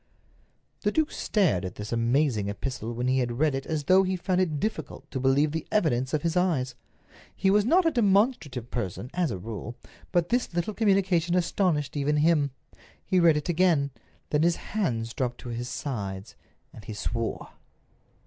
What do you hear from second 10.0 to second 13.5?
but this little communication astonished even him. He read it